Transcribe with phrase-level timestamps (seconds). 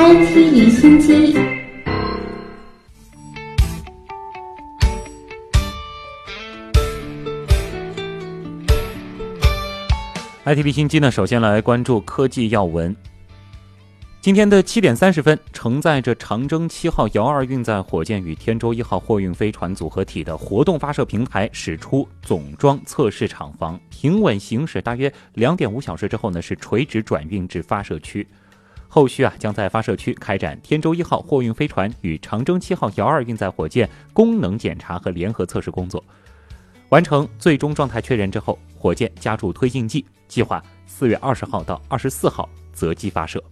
[0.00, 1.36] IT 离心机。
[10.44, 12.96] IT 离心机呢，首先来关注科技要闻。
[14.20, 28.26] 今天的七点三十分，承载着长征七号遥二运载火箭与天舟一号货运飞船组合体的活动发射平台驶出总装测试厂房，平稳行驶大约两点五小时之后呢，是垂直转运至发射区。
[28.88, 36.02] 后续啊，将在发射区开展天舟一号货运飞船与长征七号遥二运载火箭功能检查和联合测试工作。
[36.88, 40.04] 完成最终状态确认之后，火箭加注推进剂。
[40.26, 43.42] 计划四月二十号到二十四号择机发射。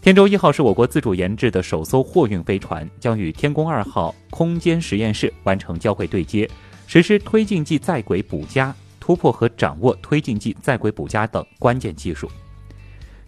[0.00, 6.48] 天舟一号是我国自主研制的首艘货运飞船，将与天宫二号空间实验室完成交会对接，
[6.86, 12.30] 实施推进剂在轨补加，突破和掌握推进剂在轨补加等关键技术。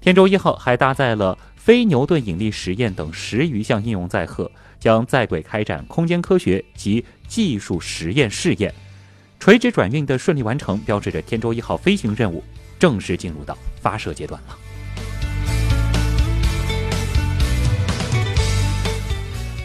[0.01, 8.73] 天舟一号还搭载了非牛顿引力实验等十余项应用载荷，将在轨开展空间科学及技术实验试验。
[9.39, 12.43] 垂直转运的顺利完成，标志着天舟一号飞行任务
[12.79, 14.57] 正式进入到发射阶段了。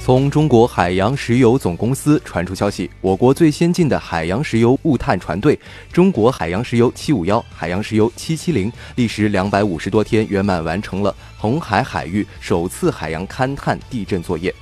[0.07, 5.59] 从中国海洋石油总公司传出消息，我国最先进的海洋石油物探船队——
[5.91, 14.55] 中国海洋石油七五幺、海洋石油七七零，历时两百五十多天，圆满完成了红海海域首次海洋勘探地震作业。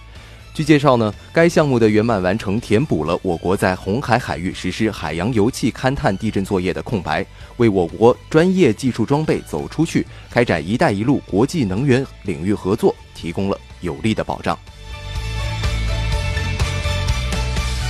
[0.51, 7.23] 据介绍呢，该项目的圆满完成，填补了我国在红海海域实施海洋油气勘探地震作业的空白，
[7.57, 14.57] 为我国专业技术装备走出去，开展“一带一路”国际能源领域合作提供了有力的保障。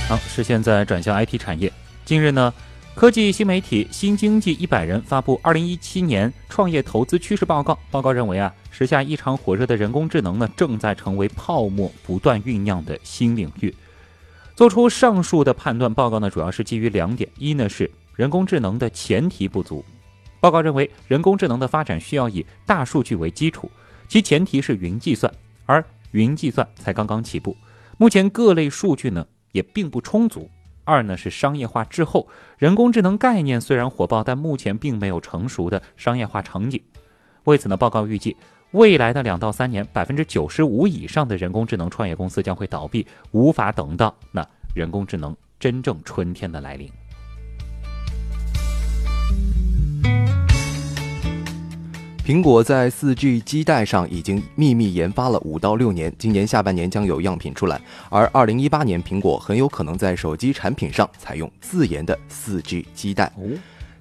[0.08, 1.72] 好，是现在转向 IT 产业。
[2.04, 2.52] 近日呢。
[2.94, 7.74] 科技新媒体《新经济一百人》发布《二零一七年创业投资趋势报告》。
[7.90, 13.74] 报告认为啊，时下异常火热的人工智能呢，正在成为泡沫不断酝酿的新领域。
[14.54, 19.84] 做出上述的判断，报告呢主要是基于两点：一呢是人工智能的前提不足。
[20.40, 23.70] 报告认为，人工智能的发展需要以大数据为基础，
[24.08, 25.30] 其前提是云计算，
[25.66, 27.54] 而云计算才刚刚起步，
[27.98, 30.50] 目前各类数据呢也并不充足。
[30.84, 32.28] 二呢是商业化滞后，
[32.58, 36.80] 人工智能概念虽然火爆，但目前并没有成熟的商业化场景。
[37.44, 38.36] 为此呢，报告预计，
[38.72, 46.92] 未来的两到三年，百分之九十五以上的人工智能创业公司将会倒闭，无法等到那人工智能真正春天的来临。
[52.26, 57.80] 苹果在 4G 基带上已经秘密研发了五到六年，今年下半年将有样品出来。
[58.10, 63.32] 而2018年，苹果很有可能在手机产品上采用自研的 4G 基带。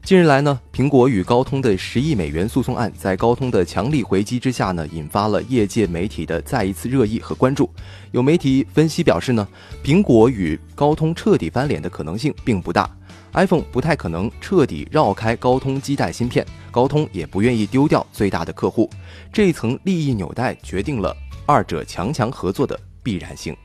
[0.01, 7.69] 近日来呢，苹果与高通的十亿美元诉讼案，在高通的强力回击之下呢，引发了业界媒体的再一次热议和关注。
[8.11, 9.47] 有媒体分析表示呢，
[9.83, 12.89] 苹果与高通彻底翻脸的可能性并不大。
[13.35, 18.89] iPhone 不太可能彻底绕开高通基带芯片，高通也不愿意丢掉最大的客户，
[19.31, 23.55] 这一层利益纽带决定了二者强强合作的必然性。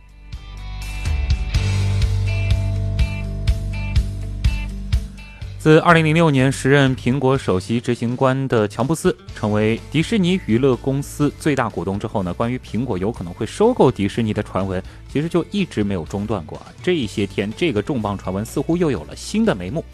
[5.60, 14.82] 自2006年时任苹果首席执行官的乔布斯成为迪士尼娱乐公司最大股东之后呢，关于苹果有可能会收购迪士尼的传闻，
[15.12, 16.72] 其实就一直没有中断过啊。
[16.82, 19.84] 这些天，这个重磅传闻似乎又有了新的眉目。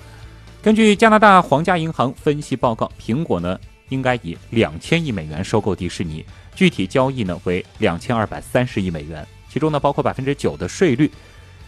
[0.62, 11.10] 根据加拿大皇家银行分析报告，苹果呢应该以两千亿美元收购迪士尼，具体交易呢为两千二百三十亿美元，其中呢包括百分之九的税率。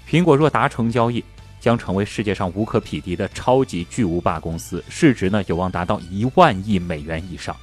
[0.09, 1.23] 苹果若达成交易，
[1.61, 7.57] 将成为世界上无可匹敌的超级巨无霸公司，市值呢有望达到一万亿美元以上。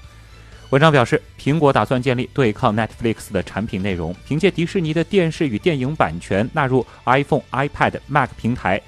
[0.72, 8.82] 文章表示，苹果打算建立对抗 Netflix 的产品内容，凭借迪士尼的电视与电影版权纳入 iPhone、iPad、Mac 平台。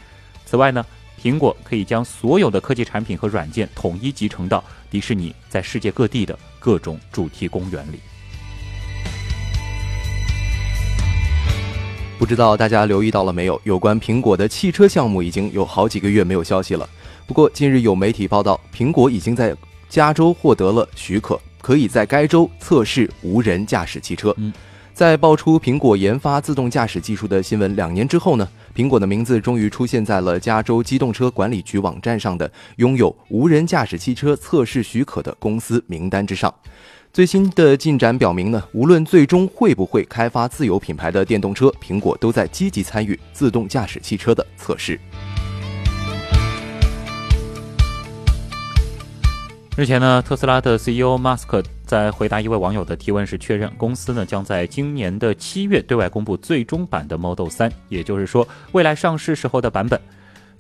[0.46, 0.85] 此外呢，
[1.22, 7.99] 苹果可以将所有的科技产品和软件统一集成到迪士尼在世界各地的各种主题公园里。
[12.17, 13.61] 不知道大家留意到了没有？
[13.64, 16.90] 有关苹果的汽车项目已经有好几个月没有消息了。
[17.28, 19.55] 不过近日有媒体报道，苹果已经在
[19.87, 24.35] 加州获得了许可，可以在该州测试无人驾驶汽车。
[24.96, 36.52] 在爆出苹果研发自动驾驶技术的新闻两年之后呢，苹果的名字终于出现在了加州机动车管理局网站上的拥有无人驾驶汽车测试许可的公司名单之上。
[37.13, 44.99] 最新的进展表明呢，无论最终会不会开发自有品牌的电动车，苹果都在积极参与自动驾驶汽车的测试。
[49.75, 59.99] 日前呢，特斯拉的 CEO 马斯克在回答一位网友的提问时确认，公司呢将在今年的七月对外公布最终版的 Model 3，也就是说，未来上市时候的版本。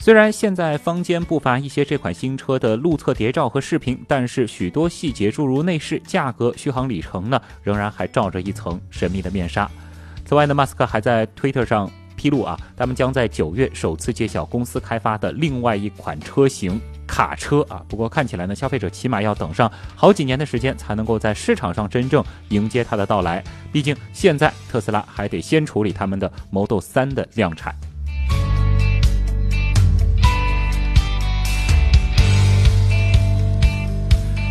[0.07, 9.69] 虽然现在坊间不乏一些这款新车的路测谍照和视频，但是许多细节，诸如内饰、价格、续航里程呢，仍然还罩着一层神秘的面纱。
[10.25, 16.79] 此外呢，马斯克还在推特上披露啊，他们将在九月首次揭晓公司开发的另外一款车型。
[17.05, 23.43] 卡车啊，不过看起来呢，消费者起码要等上好几年的时间，才能够在市场上真正迎接它的到来。
[23.73, 27.75] 毕竟现在特斯拉还得先处理他们的 Model 3的量产。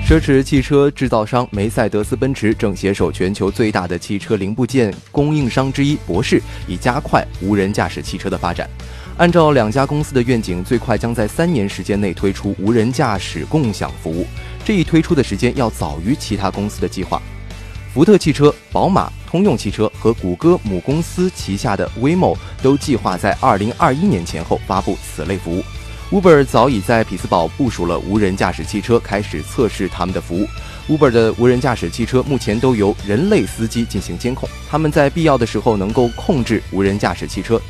[0.06, 8.70] 奢侈汽车制造商梅赛德斯奔驰正携手全球最大的汽车零部件供应商之一博世，以加快无人驾驶汽车的发展。
[9.16, 14.24] 按照两家公司的愿景，最快将在三年时间内推出无人驾驶共享服务。
[14.64, 17.20] 这一推出的时间要早于其他公司的计划。
[17.92, 25.64] 福特汽车、宝马、通用汽车和谷歌母公司旗下的 Waymo 都计划在二零二一年前后发布此类服务。
[26.12, 30.46] Uber 早已在匹兹堡部署了无人驾驶汽车，开始测试他们的服务。
[30.88, 37.60] Uber 的无人驾驶汽车目前都由人类司机进行监控，他们在必要的时候能够控制无人驾驶汽车。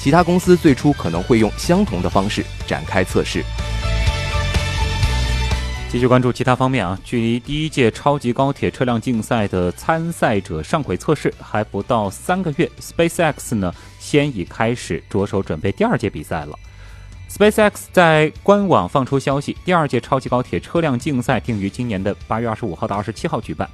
[0.00, 3.44] 其他公司最初可能会用相同的方式展开测试。
[5.88, 16.58] 继续关注其他方面啊，距离第一届超级高铁车辆竞赛的参赛者上轨测试还不到三个月，SpaceX 呢先已开始着手准备第二届比赛了。
[17.34, 23.68] SpaceX 在官网放出消息，第二届超级高铁车辆竞赛定于今年的八月二十五号到二十七号举办。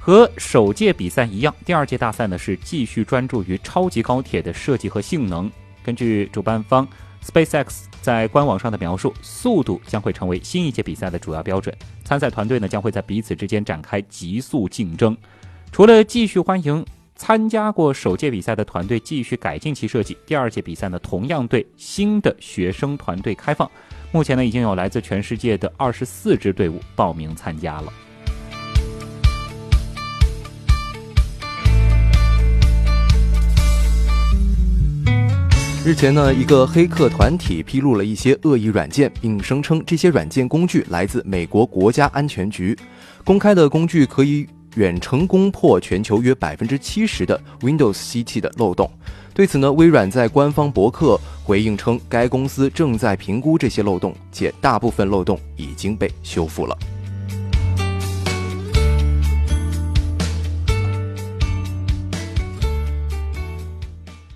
[0.00, 5.48] 和首届比赛一样，第二届大赛呢是继续专注于超级高铁的设计和性能。
[5.84, 6.86] 根据主办方
[7.24, 11.72] SpaceX 在官网上的描述，速度将会成为新一届比赛的主要标准。
[12.02, 15.16] 参赛团队呢将会在彼此之间展开极速竞争。
[15.70, 16.84] 除了继续欢迎
[17.16, 23.68] 参加过首届比赛的团队继续改进其设计，第二届比赛呢同样对新的学生团队开放。
[24.12, 27.92] 目前呢已经有来自全世界的二十四支队伍报名参加了。
[35.84, 42.76] 日前呢，一个黑客团体披露了一些恶意软件，并声称这些软件工具来自美国国家安全局。
[43.24, 44.44] 公开的工具可以
[44.76, 48.90] 远程攻破全球约百分之七十的 Windows 机器的漏洞。
[49.34, 56.78] 对此呢，微软在官方博客回应称，该公司正在评估这些漏洞，且大部分漏洞已经被修复了。